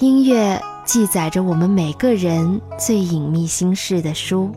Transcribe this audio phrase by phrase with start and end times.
[0.00, 4.50] 音乐记载着我们每个人最隐秘心事的书，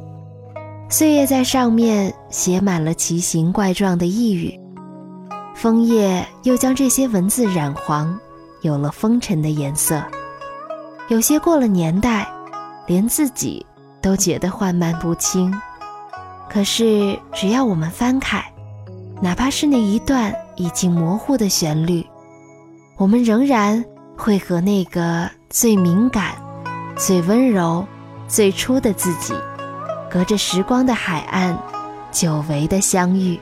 [0.87, 4.57] 岁月在上面写满了奇形怪状的呓语，
[5.53, 8.17] 枫叶又将这些文字染黄，
[8.61, 10.01] 有了风尘的颜色。
[11.09, 12.25] 有些过了年代，
[12.87, 13.65] 连自己
[14.01, 15.53] 都觉得缓慢不清。
[16.49, 18.41] 可是只要我们翻开，
[19.21, 22.01] 哪怕是那一段已经模糊的旋律，
[22.95, 23.83] 我们仍然
[24.15, 26.35] 会和那个最敏感、
[26.95, 27.85] 最温柔、
[28.27, 29.33] 最初的自己，
[30.09, 31.57] 隔着时光的海岸，
[32.11, 33.39] 久违的相遇。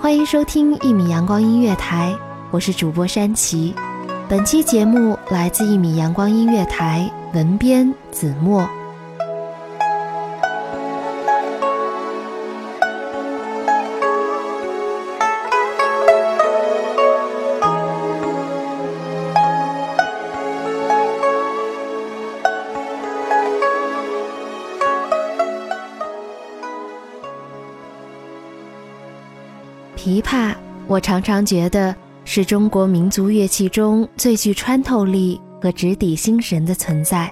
[0.00, 2.14] 欢迎收听一米阳光音乐台，
[2.50, 3.74] 我是主播山崎。
[4.28, 8.68] 本期节目来自一米阳光音乐台，文编子墨。
[30.20, 30.54] 琵琶，
[30.86, 31.94] 我常常觉得
[32.24, 37.30] 是中国民族乐器中最具穿透力和直抵心神的存在。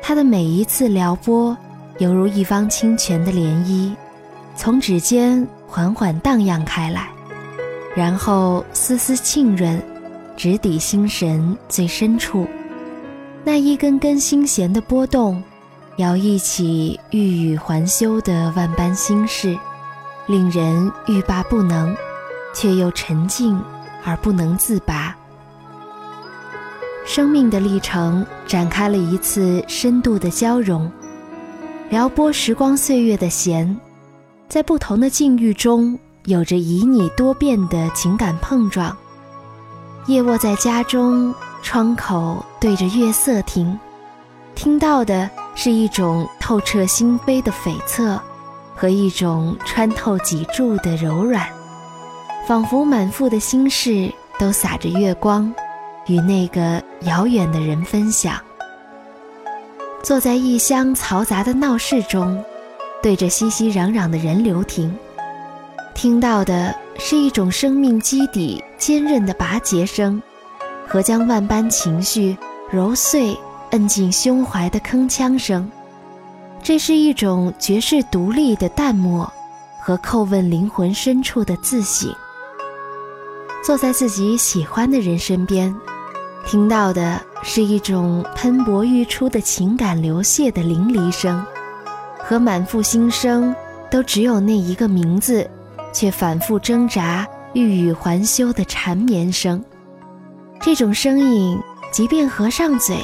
[0.00, 1.56] 它的每一次撩拨，
[1.98, 3.92] 犹如一方清泉的涟漪，
[4.54, 7.08] 从指尖缓缓荡漾开来，
[7.96, 9.82] 然后丝丝沁润，
[10.36, 12.46] 直抵心神最深处。
[13.44, 15.42] 那一根根心弦的波动，
[15.96, 19.58] 摇曳起欲语还休的万般心事。
[20.28, 21.96] 令人欲罢不能，
[22.54, 23.60] 却又沉静
[24.04, 25.16] 而不能自拔。
[27.06, 30.92] 生命的历程展开了一次深度的交融，
[31.88, 33.74] 撩拨时光岁月的弦，
[34.48, 38.94] 在不同的境遇中有着旖旎多变的情感碰撞。
[40.06, 43.78] 夜卧在家中，窗口对着月色听，
[44.54, 48.20] 听到的是一种透彻心扉的悱恻。
[48.78, 51.44] 和一种穿透脊柱的柔软，
[52.46, 54.08] 仿佛满腹的心事
[54.38, 55.52] 都洒着月光，
[56.06, 58.40] 与那个遥远的人分享。
[60.00, 62.40] 坐在异乡嘈杂的闹市中，
[63.02, 64.96] 对着熙熙攘攘的人流听，
[65.92, 70.22] 听到的是一种生命基底坚韧的拔节声，
[70.86, 72.36] 和将万般情绪
[72.70, 73.36] 揉碎、
[73.72, 75.68] 摁进胸怀的铿锵声。
[76.62, 79.30] 这是一种绝世独立的淡漠，
[79.80, 82.14] 和叩问灵魂深处的自省。
[83.64, 85.74] 坐在自己喜欢的人身边，
[86.46, 91.44] 听到的是一种喷薄欲出的情感流泻的淋漓声，
[92.22, 93.54] 和满腹心声
[93.90, 95.48] 都只有那一个名字，
[95.92, 99.62] 却反复挣扎、欲语还休的缠绵声。
[100.60, 101.58] 这种声音，
[101.92, 102.98] 即便合上嘴，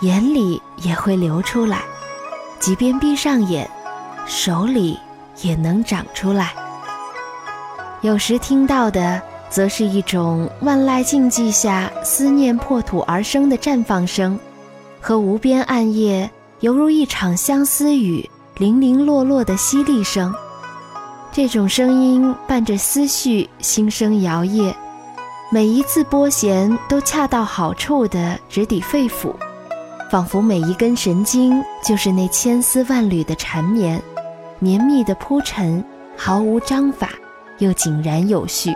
[0.00, 1.82] 眼里也会流出来。
[2.64, 3.68] 即便闭上眼，
[4.24, 4.98] 手里
[5.42, 6.54] 也能长出来。
[8.00, 9.20] 有时听到的
[9.50, 14.40] 则是一种万籁静寂下思念破土而生的绽放声，
[14.98, 16.30] 和无边暗夜
[16.60, 18.26] 犹如一场相思雨
[18.56, 20.34] 零零落落的淅沥声。
[21.30, 24.74] 这种声音伴着思绪，心声摇曳，
[25.52, 29.34] 每一次拨弦都恰到好处地直抵肺腑，
[30.14, 34.00] 仿佛每一根神经就是那千丝万缕的缠绵，
[34.60, 35.84] 绵密的铺陈，
[36.16, 37.10] 毫无章法，
[37.58, 38.72] 又井然有序。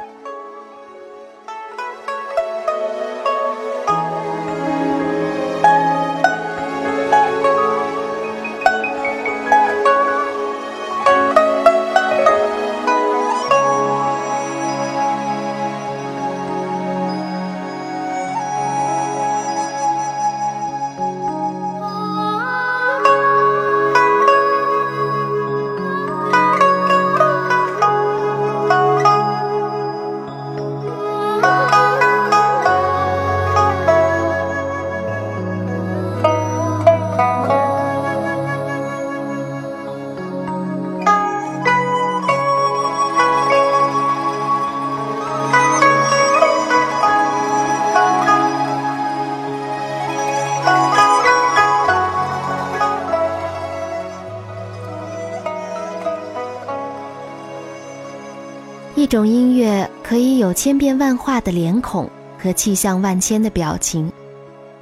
[59.08, 62.08] 种音乐可以有千变万化的脸孔
[62.38, 64.12] 和气象万千的表情，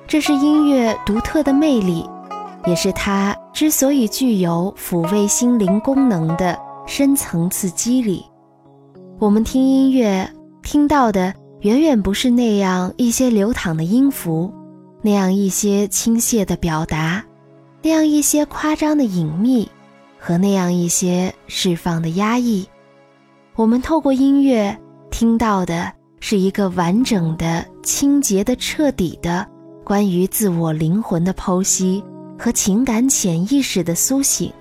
[0.07, 2.05] 这是音乐独特的魅力，
[2.67, 8.25] 也是它之所以具有抚慰心灵功能的深层次机理。
[9.19, 10.29] 我们听音乐
[10.63, 14.53] 听到的远远不是那样一些流淌的音符，
[15.03, 17.25] 那样一些倾泻的表达，
[17.81, 19.69] 那样一些夸张的隐秘，
[20.19, 22.69] 和那样一些释放的压抑。
[23.57, 24.77] 我们透过音乐
[25.11, 29.47] 听到的是一个完整的、清洁的、彻底的
[29.83, 32.05] 关于自我灵魂的剖析
[32.39, 34.53] 和情感潜意识的苏醒。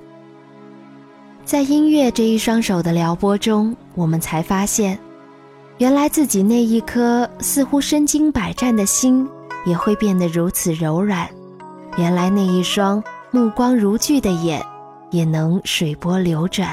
[1.44, 4.98] 在音乐这一双手的撩拨中，我们才发现，
[5.78, 9.28] 原来自己那一颗似乎身经百战的心
[9.66, 11.28] 也会变得如此柔软；
[11.98, 14.66] 原来那一双目光如炬的眼
[15.12, 16.70] 也能水波流转；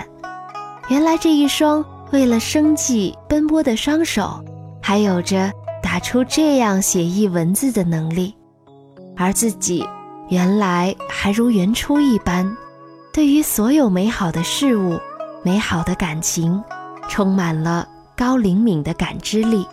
[0.88, 1.84] 原来这一双。
[2.12, 4.44] 为了生计奔波的双手，
[4.82, 5.50] 还有着
[5.82, 8.34] 打出这样写意文字的能力，
[9.16, 9.82] 而自己
[10.28, 12.54] 原来还如原初一般，
[13.14, 15.00] 对于所有美好的事物、
[15.42, 16.62] 美好的感情，
[17.08, 19.66] 充满了高灵敏的感知力。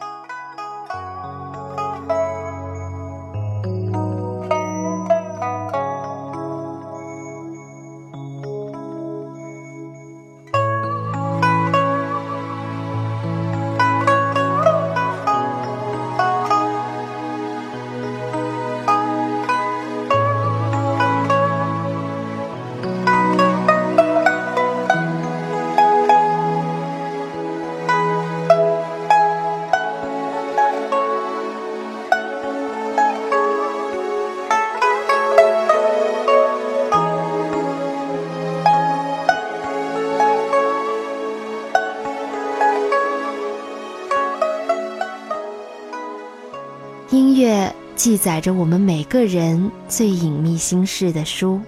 [48.10, 51.62] 记载着我们每个人最隐秘心事的书，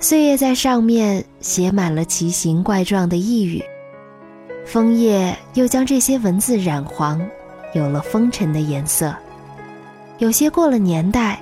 [0.00, 3.62] 岁月在上面写满了奇形怪状的呓语，
[4.64, 7.20] 枫叶又将这些文字染黄，
[7.74, 9.14] 有了风尘的颜色。
[10.16, 11.38] 有些过了年代，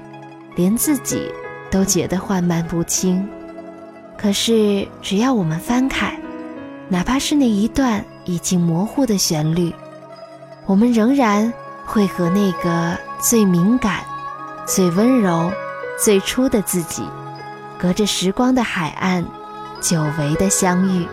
[0.56, 1.30] 连自己
[1.70, 3.24] 都觉得缓慢不清。
[4.18, 6.18] 可是只要我们翻开，
[6.88, 9.72] 哪怕是那一段已经模糊的旋律，
[10.66, 11.52] 我们仍然。
[11.90, 14.04] 会和那个最敏感、
[14.64, 15.50] 最温柔、
[15.98, 17.02] 最初的自己，
[17.76, 19.24] 隔着时光的海岸，
[19.80, 21.04] 久违的相遇。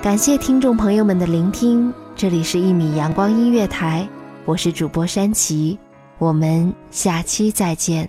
[0.00, 4.08] 感谢听众朋友们的聆听，这里是《一米阳光音乐台》，
[4.46, 5.78] 我是主播山崎，
[6.16, 8.08] 我们下期再见。